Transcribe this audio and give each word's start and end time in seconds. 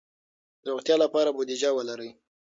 د 0.63 0.65
روغتیا 0.73 0.95
لپاره 1.03 1.29
بودیجه 1.37 1.69
ولرئ. 1.73 2.09